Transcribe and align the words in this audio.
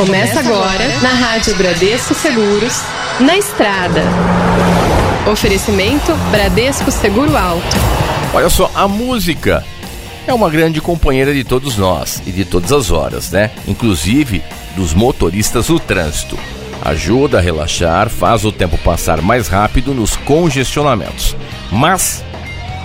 Começa 0.00 0.40
agora 0.40 0.98
na 1.02 1.10
Rádio 1.10 1.54
Bradesco 1.56 2.14
Seguros, 2.14 2.80
na 3.20 3.36
estrada. 3.36 4.00
Oferecimento 5.30 6.14
Bradesco 6.30 6.90
Seguro 6.90 7.36
Alto. 7.36 7.76
Olha 8.32 8.48
só, 8.48 8.70
a 8.74 8.88
música 8.88 9.62
é 10.26 10.32
uma 10.32 10.48
grande 10.48 10.80
companheira 10.80 11.34
de 11.34 11.44
todos 11.44 11.76
nós 11.76 12.22
e 12.26 12.32
de 12.32 12.46
todas 12.46 12.72
as 12.72 12.90
horas, 12.90 13.30
né? 13.30 13.50
Inclusive 13.68 14.42
dos 14.74 14.94
motoristas 14.94 15.66
do 15.66 15.78
trânsito. 15.78 16.38
Ajuda 16.82 17.36
a 17.36 17.42
relaxar, 17.42 18.08
faz 18.08 18.42
o 18.46 18.50
tempo 18.50 18.78
passar 18.78 19.20
mais 19.20 19.48
rápido 19.48 19.92
nos 19.92 20.16
congestionamentos. 20.16 21.36
Mas 21.70 22.24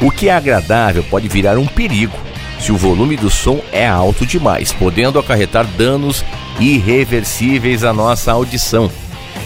o 0.00 0.12
que 0.12 0.28
é 0.28 0.32
agradável 0.32 1.02
pode 1.10 1.26
virar 1.26 1.58
um 1.58 1.66
perigo 1.66 2.16
se 2.60 2.70
o 2.70 2.76
volume 2.76 3.16
do 3.16 3.30
som 3.30 3.60
é 3.72 3.88
alto 3.88 4.24
demais, 4.24 4.72
podendo 4.72 5.18
acarretar 5.18 5.66
danos 5.66 6.24
irreversíveis 6.60 7.84
à 7.84 7.92
nossa 7.92 8.32
audição. 8.32 8.90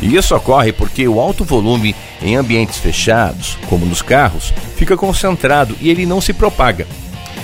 E 0.00 0.16
isso 0.16 0.34
ocorre 0.34 0.72
porque 0.72 1.06
o 1.06 1.20
alto 1.20 1.44
volume 1.44 1.94
em 2.20 2.36
ambientes 2.36 2.78
fechados, 2.78 3.56
como 3.68 3.86
nos 3.86 4.02
carros, 4.02 4.52
fica 4.76 4.96
concentrado 4.96 5.76
e 5.80 5.90
ele 5.90 6.06
não 6.06 6.20
se 6.20 6.32
propaga. 6.32 6.86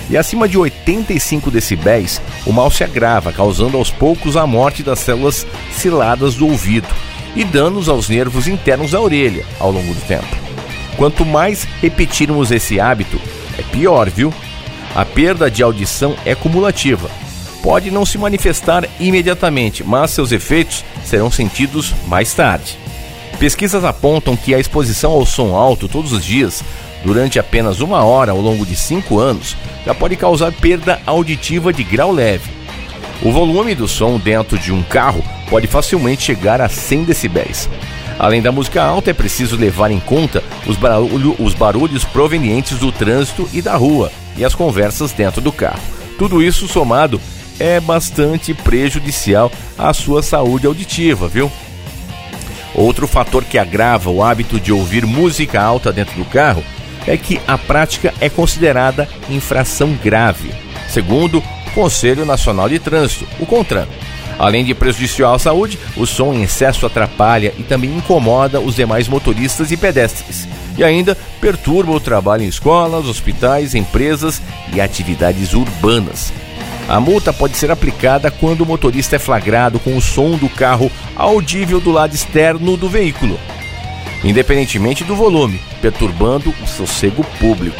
E 0.09 0.17
acima 0.17 0.47
de 0.47 0.57
85 0.57 1.51
decibéis, 1.51 2.19
o 2.45 2.51
mal 2.51 2.71
se 2.71 2.83
agrava, 2.83 3.31
causando 3.31 3.77
aos 3.77 3.91
poucos 3.91 4.35
a 4.35 4.47
morte 4.47 4.81
das 4.81 4.99
células 4.99 5.45
ciladas 5.71 6.35
do 6.35 6.47
ouvido 6.47 6.87
e 7.35 7.43
danos 7.43 7.87
aos 7.87 8.09
nervos 8.09 8.47
internos 8.47 8.91
da 8.91 8.99
orelha 8.99 9.45
ao 9.59 9.71
longo 9.71 9.93
do 9.93 10.01
tempo. 10.01 10.35
Quanto 10.97 11.25
mais 11.25 11.63
repetirmos 11.79 12.51
esse 12.51 12.79
hábito, 12.79 13.21
é 13.57 13.61
pior, 13.61 14.09
viu? 14.09 14.33
A 14.95 15.05
perda 15.05 15.49
de 15.49 15.61
audição 15.61 16.15
é 16.25 16.33
cumulativa. 16.33 17.09
Pode 17.61 17.91
não 17.91 18.05
se 18.05 18.17
manifestar 18.17 18.87
imediatamente, 18.99 19.83
mas 19.83 20.11
seus 20.11 20.31
efeitos 20.31 20.83
serão 21.03 21.29
sentidos 21.29 21.93
mais 22.07 22.33
tarde. 22.33 22.77
Pesquisas 23.37 23.83
apontam 23.83 24.35
que 24.35 24.53
a 24.53 24.59
exposição 24.59 25.11
ao 25.11 25.25
som 25.25 25.55
alto 25.55 25.87
todos 25.87 26.11
os 26.11 26.23
dias, 26.23 26.63
durante 27.03 27.39
apenas 27.39 27.79
uma 27.79 28.03
hora 28.03 28.31
ao 28.31 28.39
longo 28.39 28.65
de 28.65 28.75
cinco 28.75 29.19
anos, 29.19 29.55
já 29.85 29.93
pode 29.93 30.15
causar 30.15 30.51
perda 30.51 31.01
auditiva 31.05 31.71
de 31.71 31.83
grau 31.83 32.11
leve. 32.11 32.51
O 33.21 33.31
volume 33.31 33.75
do 33.75 33.87
som 33.87 34.17
dentro 34.17 34.57
de 34.57 34.71
um 34.71 34.81
carro 34.81 35.23
pode 35.49 35.67
facilmente 35.67 36.23
chegar 36.23 36.61
a 36.61 36.69
100 36.69 37.03
decibéis. 37.03 37.69
Além 38.17 38.41
da 38.41 38.51
música 38.51 38.83
alta, 38.83 39.11
é 39.11 39.13
preciso 39.13 39.55
levar 39.55 39.91
em 39.91 39.99
conta 39.99 40.43
os, 40.67 40.75
barulho, 40.75 41.35
os 41.39 41.53
barulhos 41.53 42.03
provenientes 42.03 42.77
do 42.77 42.91
trânsito 42.91 43.47
e 43.53 43.61
da 43.61 43.75
rua 43.75 44.11
e 44.37 44.43
as 44.43 44.55
conversas 44.55 45.11
dentro 45.13 45.41
do 45.41 45.51
carro. 45.51 45.81
Tudo 46.17 46.43
isso 46.43 46.67
somado 46.67 47.19
é 47.59 47.79
bastante 47.79 48.53
prejudicial 48.53 49.51
à 49.77 49.93
sua 49.93 50.23
saúde 50.23 50.65
auditiva, 50.65 51.27
viu? 51.27 51.51
Outro 52.73 53.07
fator 53.07 53.43
que 53.43 53.57
agrava 53.57 54.09
o 54.09 54.23
hábito 54.23 54.59
de 54.59 54.71
ouvir 54.71 55.05
música 55.05 55.61
alta 55.61 55.91
dentro 55.91 56.15
do 56.15 56.25
carro 56.25 56.63
é 57.05 57.17
que 57.17 57.41
a 57.47 57.57
prática 57.57 58.13
é 58.21 58.29
considerada 58.29 59.07
infração 59.29 59.93
grave, 60.03 60.51
segundo 60.87 61.39
o 61.39 61.71
Conselho 61.71 62.25
Nacional 62.25 62.69
de 62.69 62.79
Trânsito, 62.79 63.27
o 63.39 63.45
CONTRAN. 63.45 63.87
Além 64.37 64.63
de 64.63 64.73
prejudicial 64.73 65.33
à 65.33 65.39
saúde, 65.39 65.77
o 65.97 66.05
som 66.05 66.33
em 66.33 66.43
excesso 66.43 66.85
atrapalha 66.85 67.53
e 67.57 67.63
também 67.63 67.93
incomoda 67.93 68.61
os 68.61 68.75
demais 68.75 69.07
motoristas 69.09 69.69
e 69.69 69.75
pedestres. 69.75 70.47
E 70.77 70.83
ainda 70.83 71.17
perturba 71.41 71.91
o 71.91 71.99
trabalho 71.99 72.43
em 72.43 72.47
escolas, 72.47 73.05
hospitais, 73.05 73.75
empresas 73.75 74.41
e 74.73 74.79
atividades 74.79 75.53
urbanas. 75.53 76.31
A 76.89 76.99
multa 76.99 77.31
pode 77.31 77.55
ser 77.55 77.69
aplicada 77.69 78.31
quando 78.31 78.61
o 78.61 78.65
motorista 78.65 79.15
é 79.15 79.19
flagrado 79.19 79.79
com 79.79 79.95
o 79.95 80.01
som 80.01 80.31
do 80.31 80.49
carro 80.49 80.91
audível 81.15 81.79
do 81.79 81.91
lado 81.91 82.15
externo 82.15 82.75
do 82.75 82.89
veículo, 82.89 83.39
independentemente 84.23 85.03
do 85.03 85.15
volume, 85.15 85.61
perturbando 85.83 86.51
o 86.63 86.67
sossego 86.67 87.23
público. 87.39 87.77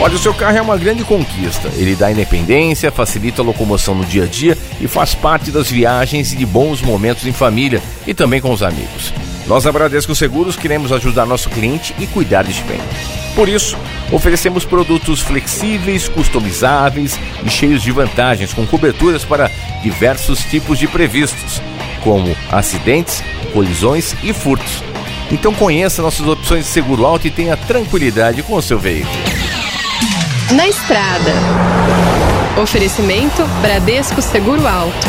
Olha, 0.00 0.14
o 0.14 0.18
seu 0.18 0.32
carro 0.32 0.56
é 0.56 0.62
uma 0.62 0.78
grande 0.78 1.04
conquista. 1.04 1.68
Ele 1.76 1.94
dá 1.94 2.10
independência, 2.10 2.90
facilita 2.90 3.42
a 3.42 3.44
locomoção 3.44 3.94
no 3.94 4.04
dia 4.06 4.24
a 4.24 4.26
dia 4.26 4.56
e 4.80 4.88
faz 4.88 5.14
parte 5.14 5.50
das 5.50 5.70
viagens 5.70 6.32
e 6.32 6.36
de 6.36 6.46
bons 6.46 6.80
momentos 6.80 7.26
em 7.26 7.32
família 7.32 7.82
e 8.06 8.14
também 8.14 8.40
com 8.40 8.50
os 8.50 8.62
amigos. 8.62 9.12
Nós 9.46 9.64
da 9.64 9.72
Bradesco 9.72 10.14
Seguros 10.14 10.56
queremos 10.56 10.90
ajudar 10.90 11.26
nosso 11.26 11.50
cliente 11.50 11.94
e 11.98 12.06
cuidar 12.06 12.44
de 12.44 12.62
bem. 12.62 12.80
Por 13.34 13.46
isso, 13.46 13.76
oferecemos 14.12 14.64
produtos 14.64 15.20
flexíveis, 15.20 16.08
customizáveis 16.08 17.18
e 17.44 17.50
cheios 17.50 17.82
de 17.82 17.90
vantagens, 17.90 18.52
com 18.52 18.66
coberturas 18.66 19.24
para 19.24 19.50
diversos 19.82 20.40
tipos 20.40 20.78
de 20.78 20.86
previstos, 20.86 21.60
como 22.02 22.36
acidentes, 22.50 23.22
colisões 23.52 24.14
e 24.22 24.32
furtos. 24.32 24.82
Então 25.30 25.52
conheça 25.52 26.02
nossas 26.02 26.26
opções 26.26 26.64
de 26.66 26.70
seguro 26.70 27.04
alto 27.04 27.26
e 27.26 27.30
tenha 27.30 27.56
tranquilidade 27.56 28.42
com 28.42 28.54
o 28.54 28.62
seu 28.62 28.78
veículo. 28.78 29.16
Na 30.52 30.68
estrada. 30.68 31.32
Oferecimento 32.62 33.44
Bradesco 33.60 34.22
Seguro 34.22 34.66
Alto. 34.66 35.06